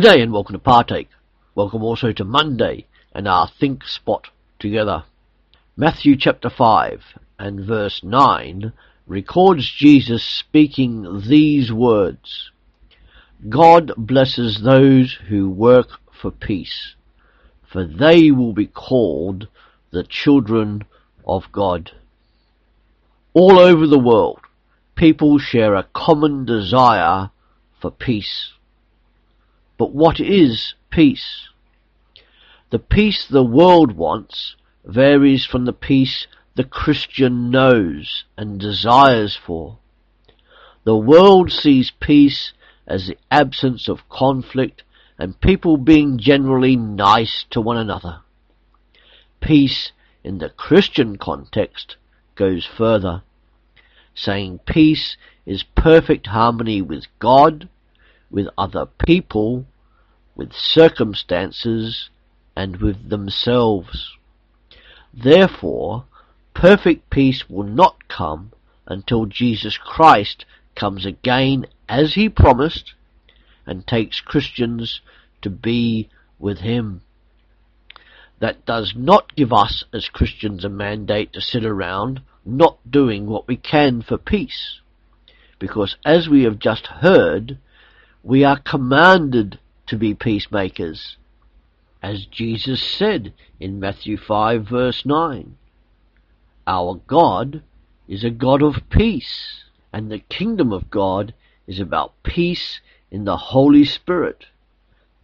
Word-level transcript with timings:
G'day 0.00 0.22
and 0.22 0.32
welcome 0.32 0.54
to 0.54 0.58
Partake. 0.58 1.10
Welcome 1.54 1.82
also 1.82 2.10
to 2.10 2.24
Monday 2.24 2.86
and 3.12 3.28
our 3.28 3.46
Think 3.46 3.84
Spot 3.84 4.30
together. 4.58 5.04
Matthew 5.76 6.16
chapter 6.16 6.48
5 6.48 7.02
and 7.38 7.60
verse 7.60 8.02
9 8.02 8.72
records 9.06 9.70
Jesus 9.70 10.24
speaking 10.24 11.20
these 11.28 11.70
words. 11.70 12.50
God 13.46 13.92
blesses 13.98 14.62
those 14.62 15.18
who 15.28 15.50
work 15.50 15.88
for 16.10 16.30
peace, 16.30 16.94
for 17.70 17.84
they 17.84 18.30
will 18.30 18.54
be 18.54 18.68
called 18.68 19.48
the 19.90 20.04
children 20.04 20.84
of 21.26 21.52
God. 21.52 21.90
All 23.34 23.58
over 23.58 23.86
the 23.86 23.98
world, 23.98 24.40
people 24.94 25.38
share 25.38 25.74
a 25.74 25.86
common 25.92 26.46
desire 26.46 27.28
for 27.78 27.90
peace. 27.90 28.52
But 29.80 29.94
what 29.94 30.20
is 30.20 30.74
peace? 30.90 31.48
The 32.68 32.78
peace 32.78 33.26
the 33.26 33.42
world 33.42 33.92
wants 33.92 34.54
varies 34.84 35.46
from 35.46 35.64
the 35.64 35.72
peace 35.72 36.26
the 36.54 36.64
Christian 36.64 37.50
knows 37.50 38.24
and 38.36 38.60
desires 38.60 39.36
for. 39.36 39.78
The 40.84 40.98
world 40.98 41.50
sees 41.50 41.92
peace 41.98 42.52
as 42.86 43.06
the 43.06 43.16
absence 43.30 43.88
of 43.88 44.06
conflict 44.10 44.82
and 45.18 45.40
people 45.40 45.78
being 45.78 46.18
generally 46.18 46.76
nice 46.76 47.46
to 47.48 47.62
one 47.62 47.78
another. 47.78 48.20
Peace 49.40 49.92
in 50.22 50.36
the 50.36 50.50
Christian 50.50 51.16
context 51.16 51.96
goes 52.34 52.66
further, 52.66 53.22
saying 54.14 54.60
peace 54.66 55.16
is 55.46 55.62
perfect 55.62 56.26
harmony 56.26 56.82
with 56.82 57.06
God, 57.18 57.66
with 58.30 58.46
other 58.56 58.86
people, 58.86 59.66
with 60.40 60.54
circumstances, 60.54 62.08
and 62.56 62.78
with 62.78 63.10
themselves. 63.10 64.16
Therefore, 65.12 66.06
perfect 66.54 67.10
peace 67.10 67.50
will 67.50 67.66
not 67.66 68.08
come 68.08 68.52
until 68.86 69.26
Jesus 69.26 69.76
Christ 69.76 70.46
comes 70.74 71.04
again 71.04 71.66
as 71.90 72.14
he 72.14 72.30
promised 72.30 72.94
and 73.66 73.86
takes 73.86 74.22
Christians 74.22 75.02
to 75.42 75.50
be 75.50 76.08
with 76.38 76.60
him. 76.60 77.02
That 78.38 78.64
does 78.64 78.94
not 78.96 79.36
give 79.36 79.52
us 79.52 79.84
as 79.92 80.08
Christians 80.08 80.64
a 80.64 80.70
mandate 80.70 81.34
to 81.34 81.42
sit 81.42 81.66
around 81.66 82.22
not 82.46 82.78
doing 82.90 83.26
what 83.26 83.46
we 83.46 83.58
can 83.58 84.00
for 84.00 84.16
peace. 84.16 84.80
Because 85.58 85.98
as 86.02 86.30
we 86.30 86.44
have 86.44 86.58
just 86.58 86.86
heard, 86.86 87.58
we 88.22 88.42
are 88.42 88.58
commanded 88.58 89.58
to 89.90 89.96
be 89.96 90.14
peacemakers. 90.14 91.16
As 92.00 92.24
Jesus 92.24 92.80
said 92.82 93.34
in 93.58 93.80
Matthew 93.80 94.16
5 94.16 94.64
verse 94.64 95.04
9, 95.04 95.56
Our 96.66 97.00
God 97.06 97.62
is 98.08 98.22
a 98.22 98.30
God 98.30 98.62
of 98.62 98.88
peace, 98.88 99.64
and 99.92 100.10
the 100.10 100.20
kingdom 100.20 100.72
of 100.72 100.90
God 100.90 101.34
is 101.66 101.80
about 101.80 102.22
peace 102.22 102.80
in 103.10 103.24
the 103.24 103.36
Holy 103.36 103.84
Spirit. 103.84 104.46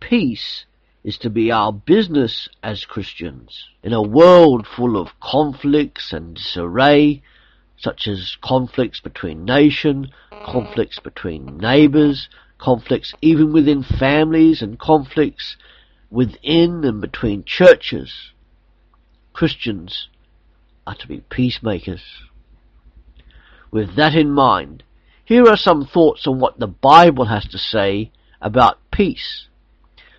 Peace 0.00 0.64
is 1.04 1.18
to 1.18 1.28
be 1.28 1.52
our 1.52 1.72
business 1.72 2.48
as 2.62 2.86
Christians. 2.86 3.68
In 3.82 3.92
a 3.92 4.02
world 4.02 4.66
full 4.66 4.96
of 4.96 5.20
conflicts 5.20 6.10
and 6.10 6.34
disarray, 6.34 7.22
such 7.76 8.08
as 8.08 8.38
conflicts 8.40 9.00
between 9.00 9.44
nation, 9.44 10.10
conflicts 10.30 10.98
between 11.00 11.58
neighbours, 11.58 12.30
conflicts 12.58 13.14
even 13.20 13.52
within 13.52 13.82
families 13.82 14.62
and 14.62 14.78
conflicts 14.78 15.56
within 16.10 16.84
and 16.84 17.00
between 17.00 17.44
churches, 17.44 18.32
Christians 19.32 20.08
are 20.86 20.94
to 20.94 21.08
be 21.08 21.20
peacemakers. 21.20 22.02
With 23.70 23.96
that 23.96 24.14
in 24.14 24.30
mind, 24.30 24.84
here 25.24 25.48
are 25.48 25.56
some 25.56 25.84
thoughts 25.84 26.26
on 26.26 26.38
what 26.38 26.58
the 26.58 26.66
Bible 26.66 27.26
has 27.26 27.46
to 27.48 27.58
say 27.58 28.12
about 28.40 28.78
peace 28.92 29.48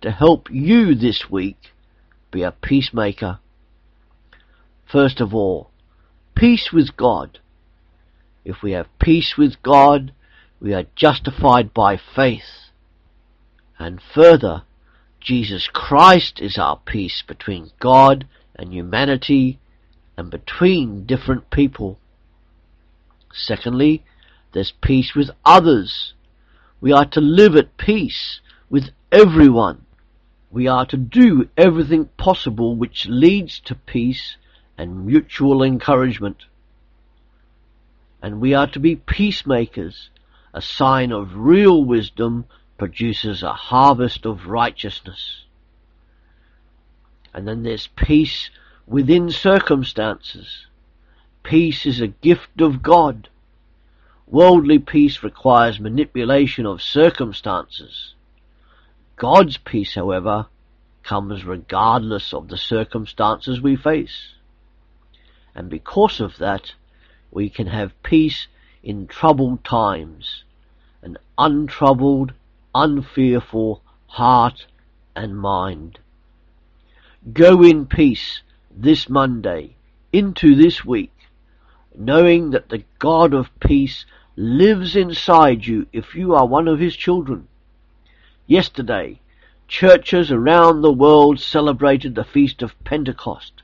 to 0.00 0.10
help 0.10 0.48
you 0.50 0.94
this 0.94 1.30
week 1.30 1.56
be 2.30 2.42
a 2.42 2.50
peacemaker. 2.50 3.38
First 4.90 5.20
of 5.20 5.34
all, 5.34 5.70
peace 6.34 6.70
with 6.72 6.96
God. 6.96 7.38
If 8.44 8.62
we 8.62 8.72
have 8.72 8.86
peace 8.98 9.34
with 9.36 9.62
God, 9.62 10.12
we 10.60 10.72
are 10.74 10.86
justified 10.94 11.72
by 11.74 11.96
faith. 11.96 12.70
And 13.78 14.00
further, 14.00 14.62
Jesus 15.20 15.68
Christ 15.72 16.40
is 16.40 16.56
our 16.56 16.78
peace 16.78 17.22
between 17.26 17.72
God 17.80 18.26
and 18.54 18.72
humanity 18.72 19.58
and 20.16 20.30
between 20.30 21.04
different 21.04 21.50
people. 21.50 21.98
Secondly, 23.32 24.02
there's 24.52 24.72
peace 24.80 25.14
with 25.14 25.30
others. 25.44 26.14
We 26.80 26.92
are 26.92 27.04
to 27.06 27.20
live 27.20 27.56
at 27.56 27.76
peace 27.76 28.40
with 28.70 28.90
everyone. 29.12 29.84
We 30.50 30.68
are 30.68 30.86
to 30.86 30.96
do 30.96 31.48
everything 31.56 32.06
possible 32.16 32.76
which 32.76 33.06
leads 33.06 33.60
to 33.60 33.74
peace 33.74 34.36
and 34.78 35.04
mutual 35.04 35.62
encouragement. 35.62 36.44
And 38.22 38.40
we 38.40 38.54
are 38.54 38.66
to 38.68 38.80
be 38.80 38.96
peacemakers. 38.96 40.08
A 40.56 40.62
sign 40.62 41.12
of 41.12 41.36
real 41.36 41.84
wisdom 41.84 42.46
produces 42.78 43.42
a 43.42 43.52
harvest 43.52 44.24
of 44.24 44.46
righteousness. 44.46 45.44
And 47.34 47.46
then 47.46 47.62
there's 47.62 47.88
peace 47.88 48.48
within 48.86 49.28
circumstances. 49.30 50.66
Peace 51.42 51.84
is 51.84 52.00
a 52.00 52.06
gift 52.06 52.62
of 52.62 52.82
God. 52.82 53.28
Worldly 54.26 54.78
peace 54.78 55.22
requires 55.22 55.78
manipulation 55.78 56.64
of 56.64 56.80
circumstances. 56.80 58.14
God's 59.16 59.58
peace, 59.58 59.94
however, 59.94 60.46
comes 61.02 61.44
regardless 61.44 62.32
of 62.32 62.48
the 62.48 62.56
circumstances 62.56 63.60
we 63.60 63.76
face. 63.76 64.32
And 65.54 65.68
because 65.68 66.18
of 66.18 66.38
that, 66.38 66.72
we 67.30 67.50
can 67.50 67.66
have 67.66 68.02
peace 68.02 68.46
in 68.82 69.06
troubled 69.06 69.62
times, 69.62 70.44
an 71.06 71.16
untroubled, 71.38 72.32
unfearful 72.74 73.80
heart 74.06 74.66
and 75.14 75.38
mind. 75.38 75.98
Go 77.32 77.62
in 77.62 77.86
peace 77.86 78.42
this 78.70 79.08
Monday 79.08 79.76
into 80.12 80.54
this 80.54 80.84
week 80.84 81.12
knowing 81.98 82.50
that 82.50 82.68
the 82.68 82.84
God 82.98 83.32
of 83.32 83.58
peace 83.60 84.04
lives 84.36 84.96
inside 84.96 85.64
you 85.64 85.86
if 85.92 86.14
you 86.14 86.34
are 86.34 86.46
one 86.46 86.68
of 86.68 86.78
his 86.78 86.94
children. 86.94 87.48
Yesterday, 88.46 89.20
churches 89.66 90.30
around 90.30 90.82
the 90.82 90.92
world 90.92 91.40
celebrated 91.40 92.14
the 92.14 92.24
feast 92.24 92.62
of 92.62 92.84
Pentecost, 92.84 93.62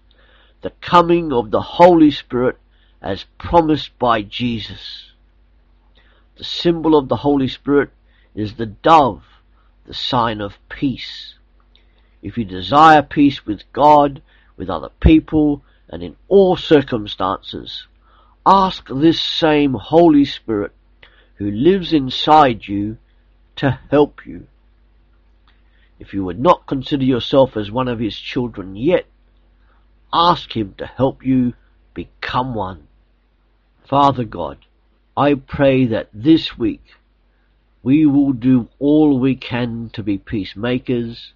the 0.62 0.72
coming 0.80 1.32
of 1.32 1.50
the 1.50 1.60
Holy 1.60 2.10
Spirit 2.10 2.58
as 3.02 3.26
promised 3.36 3.96
by 3.98 4.22
Jesus. 4.22 5.11
The 6.36 6.44
symbol 6.44 6.96
of 6.96 7.08
the 7.08 7.16
Holy 7.16 7.48
Spirit 7.48 7.90
is 8.34 8.54
the 8.54 8.66
dove, 8.66 9.24
the 9.86 9.94
sign 9.94 10.40
of 10.40 10.58
peace. 10.68 11.34
If 12.22 12.38
you 12.38 12.44
desire 12.44 13.02
peace 13.02 13.44
with 13.44 13.70
God, 13.72 14.22
with 14.56 14.70
other 14.70 14.90
people, 15.00 15.62
and 15.88 16.02
in 16.02 16.16
all 16.28 16.56
circumstances, 16.56 17.86
Ask 18.44 18.88
this 18.88 19.20
same 19.20 19.74
Holy 19.74 20.24
Spirit 20.24 20.72
who 21.36 21.48
lives 21.48 21.92
inside 21.92 22.66
you 22.66 22.98
to 23.56 23.78
help 23.88 24.26
you. 24.26 24.48
If 26.00 26.12
you 26.12 26.24
would 26.24 26.40
not 26.40 26.66
consider 26.66 27.04
yourself 27.04 27.56
as 27.56 27.70
one 27.70 27.86
of 27.86 28.00
his 28.00 28.18
children 28.18 28.74
yet, 28.74 29.06
ask 30.12 30.56
him 30.56 30.74
to 30.78 30.86
help 30.86 31.24
you 31.24 31.54
become 31.94 32.54
one. 32.54 32.88
Father 33.84 34.24
God, 34.24 34.58
I 35.16 35.34
pray 35.34 35.84
that 35.86 36.08
this 36.14 36.56
week 36.56 36.94
we 37.82 38.06
will 38.06 38.32
do 38.32 38.68
all 38.78 39.18
we 39.18 39.36
can 39.36 39.90
to 39.92 40.02
be 40.02 40.16
peacemakers 40.16 41.34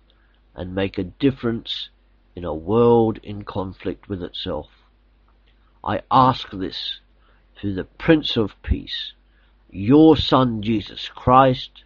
and 0.55 0.75
make 0.75 0.97
a 0.97 1.05
difference 1.05 1.91
in 2.35 2.45
a 2.45 2.55
world 2.55 3.19
in 3.23 3.45
conflict 3.45 4.09
with 4.09 4.23
itself. 4.23 4.69
I 5.85 6.01
ask 6.11 6.51
this 6.51 7.01
through 7.57 7.75
the 7.75 7.85
Prince 7.85 8.37
of 8.37 8.61
Peace, 8.63 9.13
your 9.71 10.17
Son 10.17 10.63
Jesus 10.63 11.09
Christ, 11.09 11.85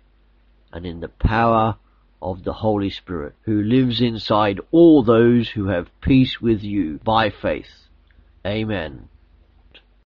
and 0.73 0.87
in 0.87 1.01
the 1.01 1.09
power 1.09 1.77
of 2.23 2.45
the 2.45 2.53
Holy 2.53 2.91
Spirit, 2.91 3.35
who 3.43 3.63
lives 3.63 4.01
inside 4.01 4.61
all 4.71 5.03
those 5.03 5.49
who 5.49 5.67
have 5.67 6.01
peace 6.01 6.41
with 6.41 6.63
you 6.63 7.01
by 7.03 7.31
faith. 7.31 7.89
Amen. 8.47 9.10